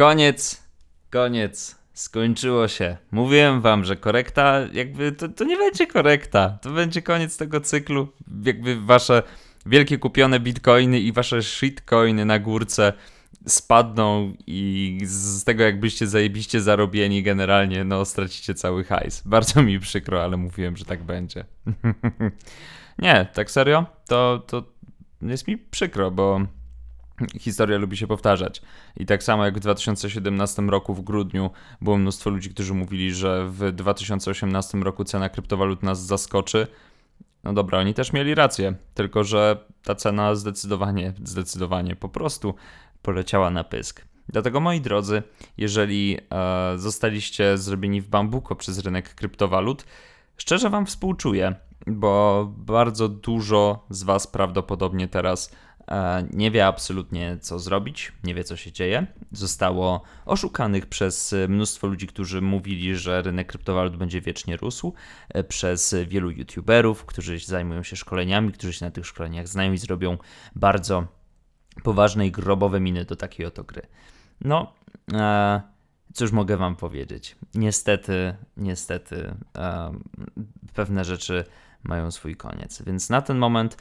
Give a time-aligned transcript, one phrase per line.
[0.00, 0.62] Koniec,
[1.10, 2.96] koniec, skończyło się.
[3.10, 6.58] Mówiłem wam, że korekta, jakby to, to nie będzie korekta.
[6.62, 8.08] To będzie koniec tego cyklu.
[8.44, 9.22] Jakby wasze
[9.66, 12.92] wielkie kupione bitcoiny i wasze shitcoiny na górce
[13.46, 19.22] spadną i z tego jakbyście zajebiście zarobieni generalnie, no stracicie cały hajs.
[19.26, 21.44] Bardzo mi przykro, ale mówiłem, że tak będzie.
[22.98, 23.86] nie, tak serio?
[24.08, 24.64] To, to
[25.22, 26.40] jest mi przykro, bo
[27.40, 28.62] historia lubi się powtarzać.
[28.96, 31.50] I tak samo jak w 2017 roku w grudniu
[31.80, 36.66] było mnóstwo ludzi, którzy mówili, że w 2018 roku cena kryptowalut nas zaskoczy.
[37.44, 42.54] No dobra, oni też mieli rację, tylko że ta cena zdecydowanie, zdecydowanie po prostu
[43.02, 44.04] poleciała na pysk.
[44.28, 45.22] Dlatego moi drodzy,
[45.56, 49.84] jeżeli e, zostaliście zrobieni w bambuko przez rynek kryptowalut,
[50.36, 51.54] szczerze wam współczuję,
[51.86, 55.50] bo bardzo dużo z was prawdopodobnie teraz
[56.32, 59.06] nie wie absolutnie co zrobić, nie wie co się dzieje.
[59.32, 64.94] Zostało oszukanych przez mnóstwo ludzi, którzy mówili, że rynek kryptowalut będzie wiecznie rósł,
[65.28, 69.78] e, przez wielu youtuberów, którzy zajmują się szkoleniami, którzy się na tych szkoleniach znają i
[69.78, 70.18] zrobią
[70.54, 71.06] bardzo
[71.82, 73.82] poważne i grobowe miny do takiej oto gry.
[74.40, 74.72] No,
[75.12, 75.60] e,
[76.14, 77.36] cóż mogę wam powiedzieć?
[77.54, 79.92] Niestety, niestety, e,
[80.74, 81.44] pewne rzeczy
[81.82, 82.82] mają swój koniec.
[82.82, 83.76] Więc na ten moment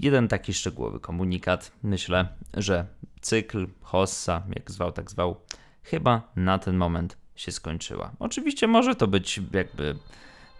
[0.00, 1.72] jeden taki szczegółowy komunikat.
[1.82, 2.86] Myślę, że
[3.20, 5.40] cykl Hossa, jak zwał, tak zwał,
[5.82, 8.10] chyba na ten moment się skończyła.
[8.18, 9.96] Oczywiście może to być jakby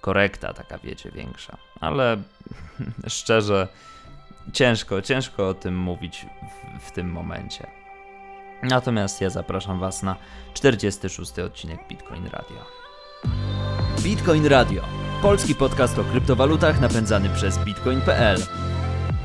[0.00, 2.22] korekta, taka wiecie, większa, ale
[3.06, 3.68] szczerze,
[4.52, 6.26] ciężko, ciężko o tym mówić
[6.80, 7.66] w, w tym momencie.
[8.62, 10.16] Natomiast ja zapraszam Was na
[10.54, 12.64] 46 odcinek Bitcoin Radio.
[14.02, 14.82] Bitcoin Radio.
[15.22, 18.67] Polski podcast o kryptowalutach napędzany przez bitcoin.pl.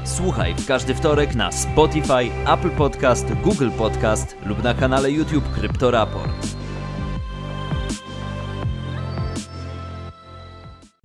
[0.06, 6.32] Słuchaj w każdy wtorek na Spotify, Apple Podcast, Google Podcast lub na kanale YouTube Kryptoraport.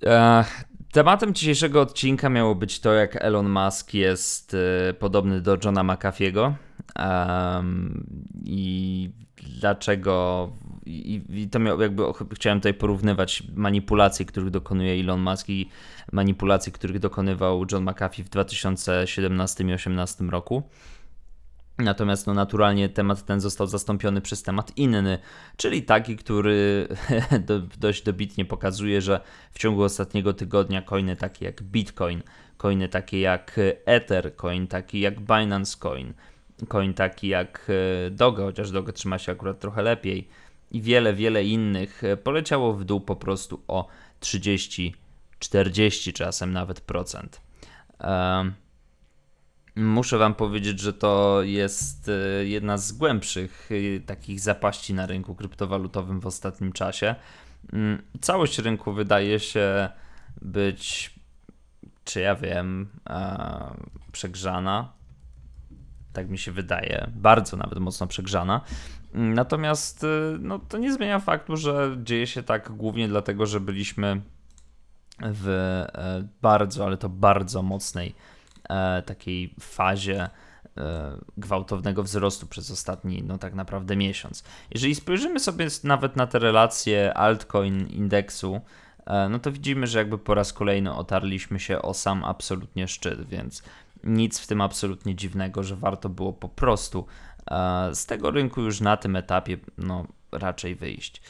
[0.06, 0.44] E,
[0.92, 4.56] tematem dzisiejszego odcinka miało być to, jak Elon Musk jest
[4.88, 6.52] e, podobny do Johna McAfee'ego
[6.96, 8.06] um,
[8.44, 9.10] i
[9.60, 10.48] dlaczego
[10.86, 12.02] i, i to miał, jakby
[12.34, 15.68] chciałem tutaj porównywać manipulacje, których dokonuje Elon Musk i
[16.12, 20.62] manipulacje, których dokonywał John McAfee w 2017 i 2018 roku.
[21.78, 25.18] Natomiast no, naturalnie temat ten został zastąpiony przez temat inny,
[25.56, 26.88] czyli taki, który
[27.46, 32.22] do, dość dobitnie pokazuje, że w ciągu ostatniego tygodnia coiny takie jak Bitcoin,
[32.56, 36.14] coiny takie jak Ether, coin taki jak Binance Coin,
[36.66, 37.70] coin taki jak
[38.06, 40.28] e, Doge, chociaż Doge trzyma się akurat trochę lepiej,
[40.70, 43.88] i wiele, wiele innych e, poleciało w dół po prostu o
[44.20, 44.94] 30,
[45.38, 47.40] 40 czasem nawet procent.
[49.76, 53.70] Muszę Wam powiedzieć, że to jest e, jedna z głębszych
[54.06, 57.14] takich zapaści na rynku kryptowalutowym w ostatnim czasie.
[57.72, 59.88] Mm, całość rynku wydaje się
[60.42, 61.14] być,
[62.04, 62.88] czy ja wiem,
[64.12, 64.97] przegrzana.
[66.12, 68.60] Tak mi się wydaje, bardzo nawet mocno przegrzana.
[69.14, 74.22] Natomiast y, no, to nie zmienia faktu, że dzieje się tak głównie dlatego, że byliśmy
[75.22, 78.14] w e, bardzo, ale to bardzo mocnej
[78.68, 80.28] e, takiej fazie
[80.76, 84.44] e, gwałtownego wzrostu przez ostatni, no tak naprawdę miesiąc.
[84.70, 88.60] Jeżeli spojrzymy sobie nawet na te relacje altcoin indeksu,
[89.30, 93.62] no to widzimy, że jakby po raz kolejny otarliśmy się o sam absolutnie szczyt, więc
[94.04, 97.06] nic w tym absolutnie dziwnego, że warto było po prostu
[97.92, 101.22] z tego rynku już na tym etapie no, raczej wyjść.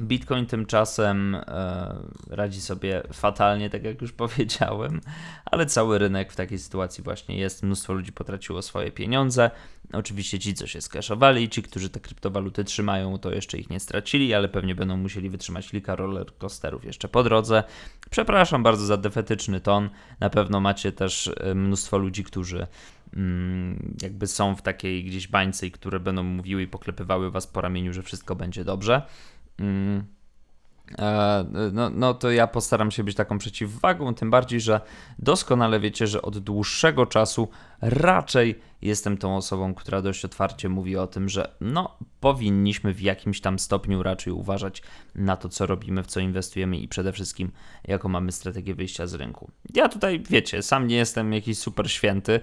[0.00, 1.96] Bitcoin tymczasem e,
[2.30, 5.00] radzi sobie fatalnie, tak jak już powiedziałem,
[5.44, 7.62] ale cały rynek w takiej sytuacji właśnie jest.
[7.62, 9.50] Mnóstwo ludzi potraciło swoje pieniądze.
[9.92, 14.34] Oczywiście ci, co się skaszowali, ci, którzy te kryptowaluty trzymają, to jeszcze ich nie stracili,
[14.34, 17.64] ale pewnie będą musieli wytrzymać kilka rollercoasterów jeszcze po drodze.
[18.10, 19.90] Przepraszam bardzo za defetyczny ton.
[20.20, 22.66] Na pewno macie też e, mnóstwo ludzi, którzy
[23.16, 27.60] mm, jakby są w takiej gdzieś bańce i które będą mówiły i poklepywały was po
[27.60, 29.02] ramieniu, że wszystko będzie dobrze.
[29.58, 30.14] Mm.
[31.72, 34.80] No, no to ja postaram się być taką przeciwwagą, tym bardziej, że
[35.18, 37.48] doskonale wiecie, że od dłuższego czasu
[37.80, 43.40] raczej jestem tą osobą, która dość otwarcie mówi o tym, że no powinniśmy w jakimś
[43.40, 44.82] tam stopniu raczej uważać
[45.14, 47.52] na to, co robimy, w co inwestujemy i przede wszystkim
[47.84, 49.50] jaką mamy strategię wyjścia z rynku.
[49.74, 52.40] Ja tutaj, wiecie, sam nie jestem jakiś super święty,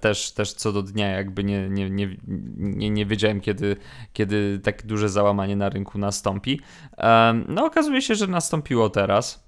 [0.00, 2.16] też, też co do dnia jakby nie, nie, nie,
[2.56, 3.76] nie, nie wiedziałem, kiedy,
[4.12, 6.60] kiedy tak duże załamanie na rynku nastąpi.
[6.98, 9.44] E, no okazuje się, że nastąpiło teraz.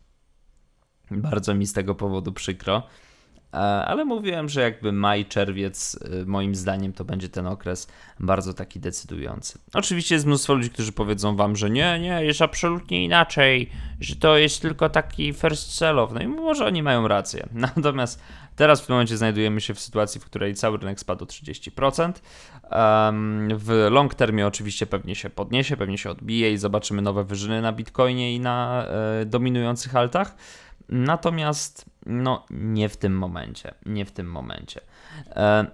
[1.10, 2.82] Bardzo mi z tego powodu przykro.
[3.54, 7.88] E, ale mówiłem, że jakby maj, czerwiec, e, moim zdaniem to będzie ten okres
[8.20, 9.58] bardzo taki decydujący.
[9.74, 13.70] Oczywiście jest mnóstwo ludzi, którzy powiedzą wam, że nie, nie, jest absolutnie inaczej,
[14.00, 16.12] że to jest tylko taki first sell-off.
[16.14, 17.48] No i może oni mają rację.
[17.76, 18.22] Natomiast
[18.56, 22.12] teraz w tym momencie znajdujemy się w sytuacji, w której cały rynek spadł o 30%.
[23.56, 27.72] W long termie oczywiście pewnie się podniesie, pewnie się odbije i zobaczymy nowe wyżyny na
[27.72, 30.36] Bitcoinie i na e, dominujących altach.
[30.88, 34.80] Natomiast no nie w tym momencie, nie w tym momencie.
[35.30, 35.66] E,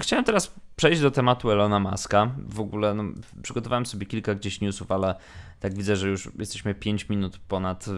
[0.00, 2.30] chciałem teraz przejść do tematu Elona Muska.
[2.38, 3.04] W ogóle no,
[3.42, 5.14] przygotowałem sobie kilka gdzieś newsów, ale
[5.60, 7.92] tak widzę, że już jesteśmy 5 minut ponad e,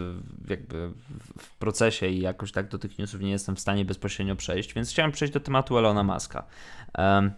[0.50, 0.92] jakby
[1.38, 4.90] w procesie i jakoś tak do tych newsów nie jestem w stanie bezpośrednio przejść, więc
[4.90, 6.46] chciałem przejść do tematu Elona Muska.
[6.98, 7.30] E,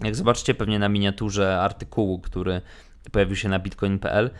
[0.00, 2.62] jak zobaczycie pewnie na miniaturze artykułu, który
[3.12, 4.30] pojawił się na bitcoin.pl,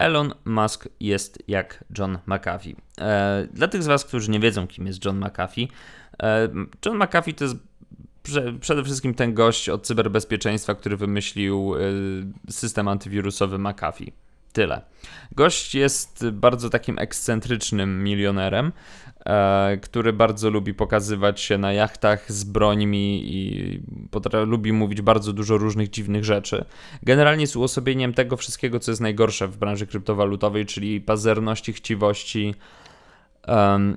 [0.00, 2.76] Elon Musk jest jak John McAfee.
[3.00, 5.68] E, dla tych z Was, którzy nie wiedzą, kim jest John McAfee,
[6.22, 6.48] e,
[6.86, 7.56] John McAfee to jest
[8.60, 11.80] przede wszystkim ten gość od cyberbezpieczeństwa, który wymyślił e,
[12.52, 14.12] system antywirusowy McAfee.
[14.52, 14.82] Tyle.
[15.32, 18.72] Gość jest bardzo takim ekscentrycznym milionerem,
[19.26, 23.82] e, który bardzo lubi pokazywać się na jachtach z brońmi i
[24.46, 26.64] lubi mówić bardzo dużo różnych dziwnych rzeczy.
[27.02, 32.54] Generalnie jest uosobieniem tego wszystkiego, co jest najgorsze w branży kryptowalutowej, czyli pazerności, chciwości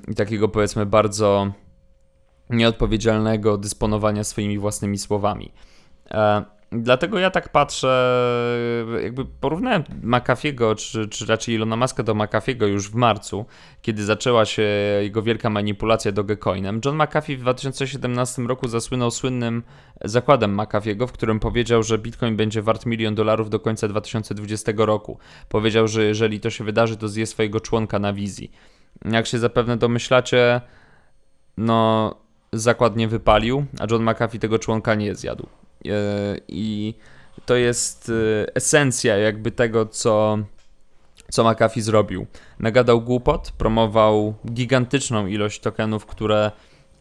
[0.07, 1.53] i takiego powiedzmy bardzo
[2.49, 5.51] nieodpowiedzialnego dysponowania swoimi własnymi słowami.
[6.11, 8.15] E, Dlatego ja tak patrzę,
[9.03, 13.45] jakby porównałem McAfee'ego, czy, czy raczej Ilona Muska do McAfee'ego już w marcu,
[13.81, 14.63] kiedy zaczęła się
[15.01, 16.81] jego wielka manipulacja Dogecoinem.
[16.85, 19.63] John McAfee w 2017 roku zasłynął słynnym
[20.05, 25.17] zakładem McAfee'ego, w którym powiedział, że Bitcoin będzie wart milion dolarów do końca 2020 roku.
[25.49, 28.51] Powiedział, że jeżeli to się wydarzy, to zje swojego członka na wizji.
[29.11, 30.61] Jak się zapewne domyślacie,
[31.57, 32.15] no
[32.53, 35.47] zakład nie wypalił, a John McAfee tego członka nie zjadł.
[35.85, 35.91] E,
[36.47, 36.93] I
[37.45, 40.37] to jest e, esencja jakby tego, co,
[41.31, 42.25] co McAfee zrobił.
[42.59, 46.51] Nagadał głupot, promował gigantyczną ilość tokenów, które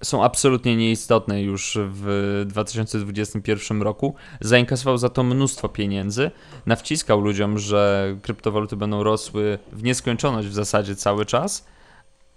[0.04, 4.14] są absolutnie nieistotne już w 2021 roku.
[4.40, 6.30] Zainkasował za to mnóstwo pieniędzy,
[6.66, 11.66] nawciskał ludziom, że kryptowaluty będą rosły w nieskończoność w zasadzie cały czas,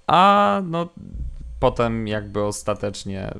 [0.07, 0.89] a no
[1.65, 3.33] potem jakby ostatecznie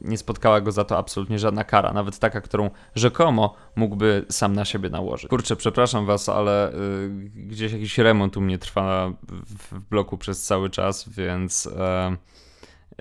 [0.00, 4.64] nie spotkała go za to absolutnie żadna kara, nawet taka, którą rzekomo mógłby sam na
[4.64, 5.28] siebie nałożyć.
[5.28, 10.42] Kurczę, przepraszam was, ale y, gdzieś jakiś remont u mnie trwa w, w bloku przez
[10.42, 11.70] cały czas, więc y,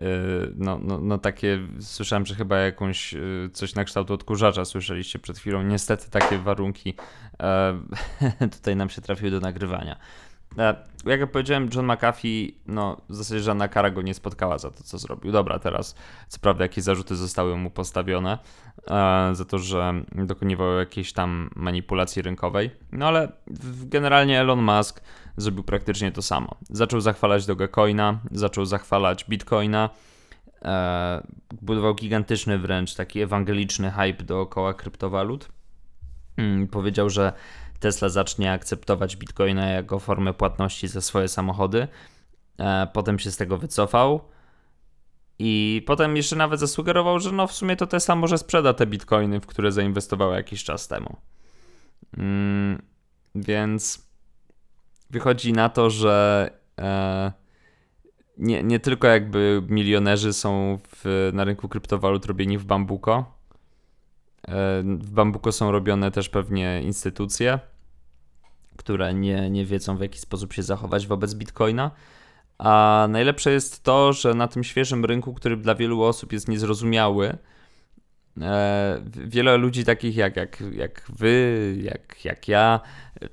[0.06, 5.20] y, no, no, no takie, słyszałem, że chyba jakąś y, coś na kształt odkurzacza słyszeliście
[5.20, 5.64] przed chwilą.
[5.64, 6.94] Niestety takie warunki
[7.40, 7.80] e,
[8.58, 9.96] tutaj nam się trafiły do nagrywania.
[10.58, 10.76] E,
[11.06, 14.84] jak ja powiedziałem, John McAfee, no w zasadzie żadna kara go nie spotkała za to,
[14.84, 15.32] co zrobił.
[15.32, 15.96] Dobra, teraz
[16.28, 18.38] co prawda jakie zarzuty zostały mu postawione
[18.90, 23.32] e, za to, że dokonywał jakiejś tam manipulacji rynkowej, no ale
[23.86, 25.02] generalnie Elon Musk
[25.38, 26.56] zrobił praktycznie to samo.
[26.70, 29.90] Zaczął zachwalać Dogecoina, zaczął zachwalać Bitcoina,
[30.62, 31.28] e,
[31.62, 35.50] budował gigantyczny wręcz taki ewangeliczny hype dookoła kryptowalut.
[36.36, 37.34] Hmm, powiedział, że
[37.82, 41.88] Tesla zacznie akceptować bitcoina jako formę płatności za swoje samochody.
[42.60, 44.22] E, potem się z tego wycofał.
[45.40, 49.40] I potem jeszcze nawet zasugerował, że no w sumie to Tesla może sprzeda te bitcoiny,
[49.40, 51.16] w które zainwestowała jakiś czas temu.
[52.18, 52.82] Mm,
[53.36, 54.08] więc
[55.10, 57.32] wychodzi na to, że e,
[58.38, 63.40] nie, nie tylko jakby milionerzy są w, na rynku kryptowalut robieni w bambuko.
[64.48, 67.60] E, w bambuko są robione też pewnie instytucje
[68.82, 71.92] które nie, nie wiedzą w jaki sposób się zachować wobec bitcoina.
[72.58, 77.38] A najlepsze jest to, że na tym świeżym rynku, który dla wielu osób jest niezrozumiały,
[78.42, 82.80] e, wiele ludzi takich jak, jak, jak wy, jak, jak ja,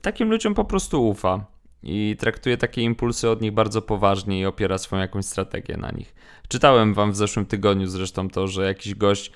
[0.02, 1.46] takim ludziom po prostu ufa
[1.82, 6.14] i traktuje takie impulsy od nich bardzo poważnie i opiera swoją jakąś strategię na nich.
[6.48, 9.32] Czytałem wam w zeszłym tygodniu zresztą to, że jakiś gość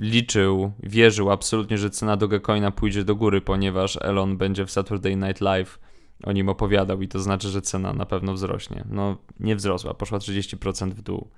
[0.00, 5.40] liczył, wierzył absolutnie, że cena Dogecoina pójdzie do góry, ponieważ Elon będzie w Saturday Night
[5.40, 5.78] Live
[6.24, 8.84] o nim opowiadał i to znaczy, że cena na pewno wzrośnie.
[8.90, 11.28] No, nie wzrosła, poszła 30% w dół.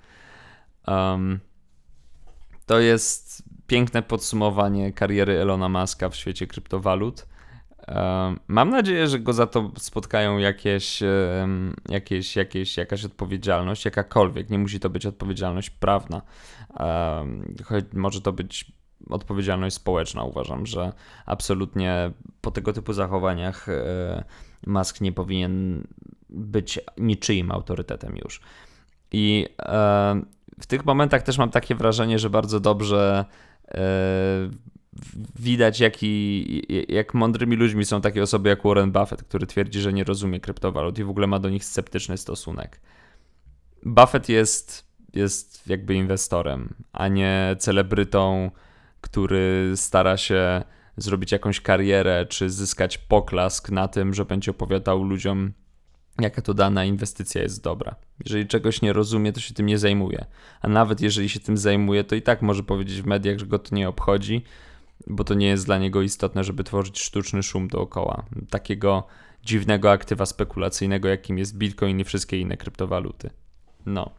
[0.87, 1.39] Um,
[2.65, 7.25] to jest piękne podsumowanie kariery Elona Muska w świecie kryptowalut.
[8.47, 10.99] Mam nadzieję, że go za to spotkają jakieś,
[11.89, 14.49] jakieś, jakieś, jakaś odpowiedzialność, jakakolwiek.
[14.49, 16.21] Nie musi to być odpowiedzialność prawna.
[17.65, 18.71] Choć może to być
[19.09, 20.23] odpowiedzialność społeczna.
[20.23, 20.93] Uważam, że
[21.25, 22.11] absolutnie
[22.41, 24.23] po tego typu zachowaniach e,
[24.67, 25.87] Musk nie powinien
[26.29, 28.41] być niczyim autorytetem już.
[29.11, 29.47] I
[30.61, 33.25] w tych momentach też mam takie wrażenie, że bardzo dobrze
[33.67, 33.81] e,
[35.39, 36.45] widać, jaki,
[36.87, 40.99] jak mądrymi ludźmi są takie osoby jak Warren Buffett, który twierdzi, że nie rozumie kryptowalut
[40.99, 42.81] i w ogóle ma do nich sceptyczny stosunek.
[43.83, 48.51] Buffett jest, jest jakby inwestorem, a nie celebrytą,
[49.01, 50.63] który stara się
[50.97, 55.53] zrobić jakąś karierę czy zyskać poklask na tym, że będzie opowiadał ludziom,
[56.19, 57.95] jaka to dana inwestycja jest dobra.
[58.25, 60.25] Jeżeli czegoś nie rozumie, to się tym nie zajmuje.
[60.61, 63.59] A nawet jeżeli się tym zajmuje, to i tak może powiedzieć w mediach, że go
[63.59, 64.43] to nie obchodzi,
[65.07, 68.25] bo to nie jest dla niego istotne, żeby tworzyć sztuczny szum dookoła.
[68.49, 69.07] Takiego
[69.43, 73.29] dziwnego aktywa spekulacyjnego, jakim jest Bitcoin i wszystkie inne kryptowaluty.
[73.85, 74.11] No.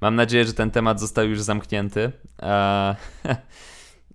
[0.00, 2.12] Mam nadzieję, że ten temat został już zamknięty.
[2.38, 2.94] Eee,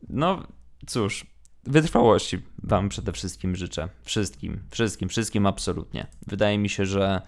[0.09, 0.43] no,
[0.87, 1.25] cóż,
[1.63, 3.89] wytrwałości Wam przede wszystkim życzę.
[4.03, 6.07] Wszystkim, wszystkim, wszystkim absolutnie.
[6.27, 7.21] Wydaje mi się, że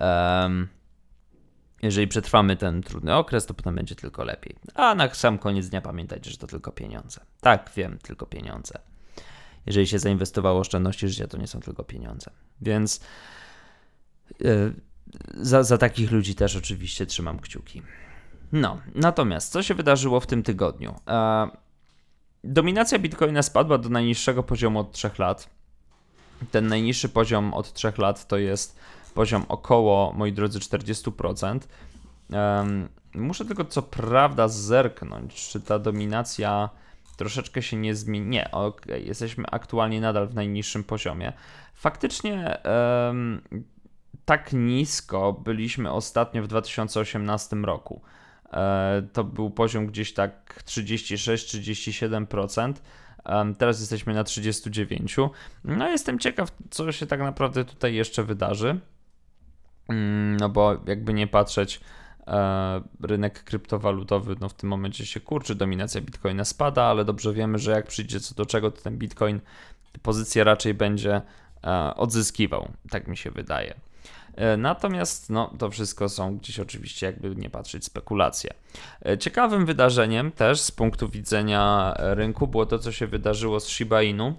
[0.00, 0.68] um,
[1.82, 4.56] jeżeli przetrwamy ten trudny okres, to potem będzie tylko lepiej.
[4.74, 7.20] A na sam koniec dnia pamiętajcie, że to tylko pieniądze.
[7.40, 8.78] Tak, wiem, tylko pieniądze.
[9.66, 12.30] Jeżeli się zainwestowało oszczędności życia, to nie są tylko pieniądze.
[12.60, 13.00] Więc
[14.40, 14.74] yy,
[15.34, 17.82] za, za takich ludzi też oczywiście trzymam kciuki.
[18.52, 20.94] No, natomiast co się wydarzyło w tym tygodniu?
[21.08, 21.48] E,
[22.44, 25.50] dominacja Bitcoina spadła do najniższego poziomu od 3 lat.
[26.50, 28.78] Ten najniższy poziom od 3 lat to jest
[29.16, 31.60] poziom około, moi drodzy, 40%.
[32.30, 36.70] Um, muszę tylko co prawda zerknąć, czy ta dominacja
[37.16, 38.26] troszeczkę się nie zmieni.
[38.26, 41.32] Nie, okay, jesteśmy aktualnie nadal w najniższym poziomie.
[41.74, 42.58] Faktycznie
[43.08, 43.42] um,
[44.24, 48.00] tak nisko byliśmy ostatnio w 2018 roku.
[48.52, 52.72] E, to był poziom gdzieś tak 36-37%.
[53.58, 55.16] Teraz jesteśmy na 39.
[55.64, 58.80] No, jestem ciekaw, co się tak naprawdę tutaj jeszcze wydarzy.
[59.88, 61.80] Mm, no bo jakby nie patrzeć,
[62.26, 67.58] e, rynek kryptowalutowy no w tym momencie się kurczy, dominacja bitcoina spada, ale dobrze wiemy,
[67.58, 69.40] że jak przyjdzie co do czego, to ten bitcoin
[70.02, 71.22] pozycję raczej będzie
[71.64, 73.74] e, odzyskiwał, tak mi się wydaje.
[74.34, 78.50] E, natomiast no, to wszystko są gdzieś oczywiście, jakby nie patrzeć, spekulacje.
[79.18, 84.34] Ciekawym wydarzeniem też z punktu widzenia rynku było to, co się wydarzyło z Shiba Inu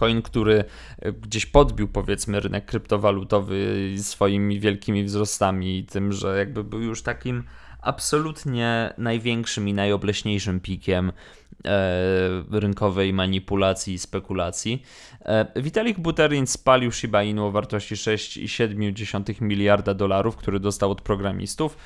[0.00, 0.64] coin, który
[0.98, 7.02] e, gdzieś podbił powiedzmy rynek kryptowalutowy swoimi wielkimi wzrostami i tym, że jakby był już
[7.02, 7.42] takim
[7.82, 11.12] absolutnie największym i najobleśniejszym pikiem
[11.64, 14.82] e, rynkowej manipulacji i spekulacji.
[15.24, 21.76] E, Vitalik Buterin spalił Shiba Inu o wartości 6,7 miliarda dolarów, który dostał od programistów.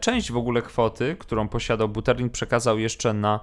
[0.00, 3.40] Część w ogóle kwoty, którą posiadał Buterin przekazał jeszcze na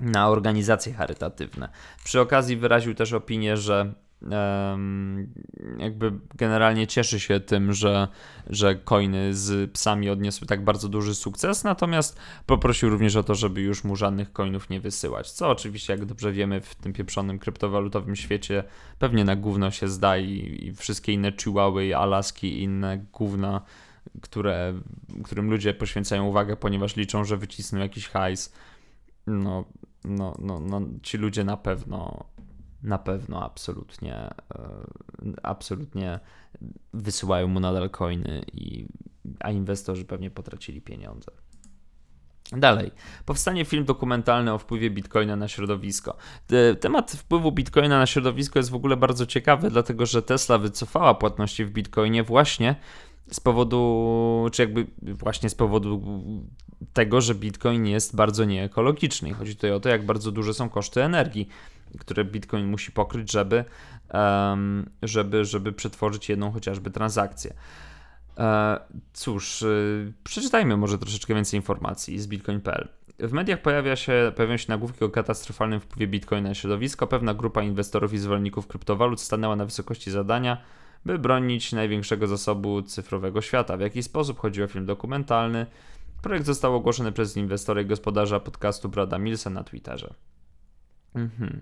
[0.00, 1.68] na organizacje charytatywne.
[2.04, 3.92] Przy okazji wyraził też opinię, że
[5.78, 8.08] jakby generalnie cieszy się tym, że,
[8.46, 13.60] że coiny z psami odniosły tak bardzo duży sukces, natomiast poprosił również o to, żeby
[13.60, 18.16] już mu żadnych coinów nie wysyłać, co oczywiście jak dobrze wiemy w tym pieprzonym kryptowalutowym
[18.16, 18.64] świecie
[18.98, 23.60] pewnie na gówno się zda i, i wszystkie inne chihuahy alaski i inne gówna,
[24.20, 24.74] które,
[25.24, 28.52] którym ludzie poświęcają uwagę, ponieważ liczą, że wycisną jakiś hajs,
[29.26, 29.64] no
[30.04, 32.24] no, no, no, ci ludzie na pewno,
[32.82, 34.32] na pewno absolutnie, e,
[35.42, 36.20] absolutnie
[36.92, 38.86] wysyłają mu nadal coiny, i,
[39.40, 41.30] a inwestorzy pewnie potracili pieniądze.
[42.52, 42.90] Dalej,
[43.24, 46.16] powstanie film dokumentalny o wpływie bitcoina na środowisko.
[46.80, 51.64] Temat wpływu bitcoina na środowisko jest w ogóle bardzo ciekawy, dlatego że Tesla wycofała płatności
[51.64, 52.76] w bitcoinie właśnie
[53.30, 56.02] z powodu, czy jakby właśnie z powodu
[56.92, 59.32] tego, że Bitcoin jest bardzo nieekologiczny.
[59.32, 61.48] Chodzi tutaj o to, jak bardzo duże są koszty energii,
[61.98, 63.64] które Bitcoin musi pokryć, żeby,
[65.02, 67.54] żeby, żeby przetworzyć jedną chociażby transakcję.
[68.38, 68.80] E,
[69.12, 72.88] cóż, y, przeczytajmy może troszeczkę więcej informacji z bitcoin.pl.
[73.18, 77.06] W mediach pojawia się, pojawiają się nagłówki o katastrofalnym wpływie Bitcoina na środowisko.
[77.06, 80.62] Pewna grupa inwestorów i zwolenników kryptowalut stanęła na wysokości zadania,
[81.04, 83.76] by bronić największego zasobu cyfrowego świata.
[83.76, 85.66] W jaki sposób chodzi o film dokumentalny?
[86.22, 90.14] Projekt został ogłoszony przez inwestora i gospodarza podcastu Brada Millsa na Twitterze.
[91.14, 91.60] Mhm.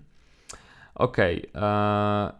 [0.95, 1.49] Okej.
[1.49, 1.63] Okay.
[1.63, 2.33] E,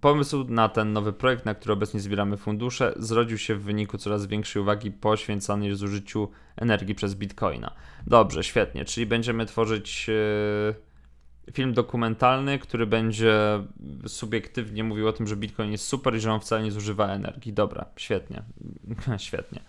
[0.00, 4.26] pomysł na ten nowy projekt, na który obecnie zbieramy fundusze, zrodził się w wyniku coraz
[4.26, 7.74] większej uwagi poświęcanej zużyciu energii przez bitcoina.
[8.06, 8.84] Dobrze, świetnie.
[8.84, 10.08] Czyli będziemy tworzyć.
[10.08, 10.91] Yy
[11.52, 13.34] film dokumentalny, który będzie
[14.06, 17.52] subiektywnie mówił o tym, że Bitcoin jest super i że on wcale nie zużywa energii.
[17.52, 18.42] Dobra, świetnie.
[19.18, 19.60] świetnie.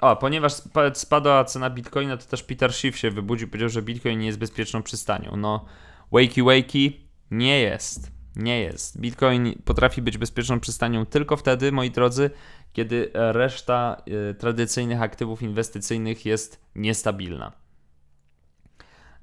[0.00, 0.52] O, ponieważ
[0.94, 4.82] spadła cena Bitcoina, to też Peter Schiff się wybudził, powiedział, że Bitcoin nie jest bezpieczną
[4.82, 5.36] przystanią.
[5.36, 5.64] No,
[6.12, 7.00] wakey wakey
[7.30, 8.18] nie jest.
[8.36, 9.00] Nie jest.
[9.00, 12.30] Bitcoin potrafi być bezpieczną przystanią tylko wtedy, moi drodzy,
[12.72, 17.52] kiedy reszta y, tradycyjnych aktywów inwestycyjnych jest niestabilna.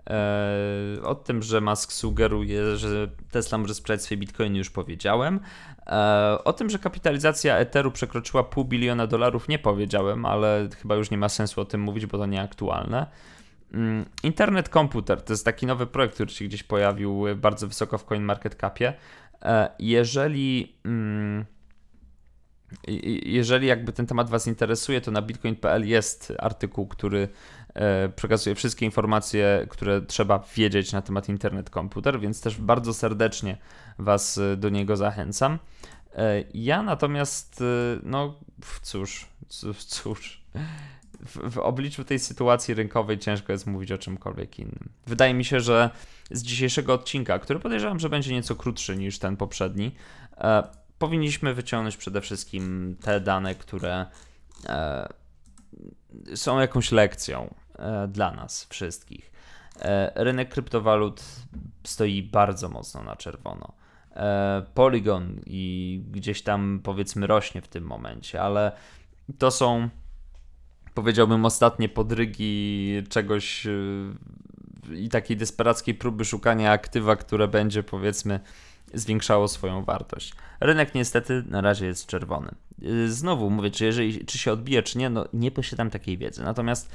[0.10, 5.40] E, o tym, że Musk sugeruje, że Tesla może sprzedać swoje bitcoiny, już powiedziałem.
[5.88, 11.12] E, o tym, że kapitalizacja Etheru przekroczyła pół biliona dolarów, nie powiedziałem, ale chyba już
[11.12, 13.08] nie ma sensu o tym mówić, bo to nieaktualne.
[13.74, 18.06] Mm, Internet Komputer to jest taki nowy projekt, który się gdzieś pojawił bardzo wysoko w
[18.06, 18.94] CoinMarketCapie.
[19.42, 20.76] E, jeżeli.
[20.86, 21.46] Mm,
[23.24, 27.28] jeżeli jakby ten temat Was interesuje, to na bitcoin.pl jest artykuł, który
[27.74, 33.58] e, przekazuje wszystkie informacje, które trzeba wiedzieć na temat internet komputer, więc też bardzo serdecznie
[34.00, 35.60] Was e, do niego zachęcam.
[36.16, 37.64] E, ja natomiast,
[38.04, 38.40] no
[38.82, 39.28] cóż,
[39.88, 40.42] cóż,
[41.26, 44.90] w, w obliczu tej sytuacji rynkowej ciężko jest mówić o czymkolwiek innym.
[45.08, 45.90] Wydaje mi się, że
[46.32, 49.92] z dzisiejszego odcinka, który podejrzewam, że będzie nieco krótszy niż ten poprzedni,
[51.00, 54.06] powinniśmy wyciągnąć przede wszystkim te dane, które
[54.66, 55.08] e,
[56.36, 59.32] są jakąś lekcją e, dla nas wszystkich.
[59.80, 61.24] E, rynek kryptowalut
[61.84, 63.74] stoi bardzo mocno na czerwono.
[64.74, 68.72] Polygon i gdzieś tam powiedzmy rośnie w tym momencie, ale
[69.38, 69.90] to są
[70.94, 73.68] powiedziałbym ostatnie podrygi czegoś
[74.94, 78.40] i takiej desperackiej próby szukania aktywa, które będzie powiedzmy
[78.94, 80.34] zwiększało swoją wartość.
[80.60, 82.52] Rynek niestety na razie jest czerwony.
[82.84, 86.44] Y, znowu mówię, czy, jeżeli, czy się odbije, czy nie, no nie posiadam takiej wiedzy.
[86.44, 86.92] Natomiast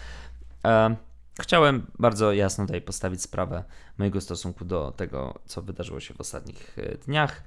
[0.65, 0.97] e,
[1.41, 3.65] chciałem bardzo jasno tutaj postawić sprawę
[3.99, 7.43] mojego stosunku do tego, co wydarzyło się w ostatnich e, dniach,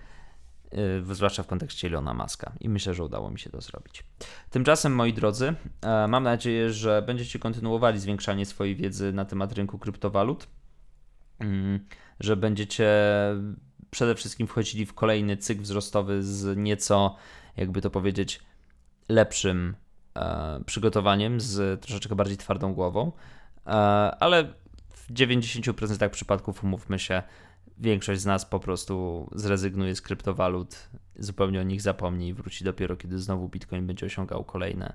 [0.71, 2.51] e, zwłaszcza w kontekście Ilona Maska.
[2.59, 4.03] I myślę, że udało mi się to zrobić.
[4.49, 9.79] Tymczasem, moi drodzy, e, mam nadzieję, że będziecie kontynuowali zwiększanie swojej wiedzy na temat rynku
[9.79, 10.47] kryptowalut,
[11.39, 11.85] mm,
[12.19, 12.89] że będziecie
[13.93, 17.15] przede wszystkim wchodzili w kolejny cykl wzrostowy z nieco,
[17.57, 18.39] jakby to powiedzieć,
[19.09, 19.75] lepszym
[20.15, 23.11] e, przygotowaniem, z troszeczkę bardziej twardą głową,
[23.67, 23.69] e,
[24.19, 24.53] ale
[24.89, 27.23] w 90% przypadków, umówmy się,
[27.77, 32.97] większość z nas po prostu zrezygnuje z kryptowalut, zupełnie o nich zapomni i wróci dopiero,
[32.97, 34.93] kiedy znowu Bitcoin będzie osiągał kolejne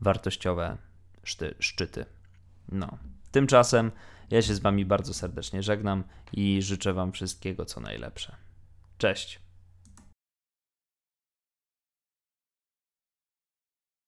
[0.00, 0.76] wartościowe
[1.24, 2.04] szty, szczyty.
[2.68, 2.98] No.
[3.30, 3.90] Tymczasem
[4.32, 8.36] ja się z Wami bardzo serdecznie żegnam i życzę Wam wszystkiego co najlepsze.
[8.98, 9.41] Cześć.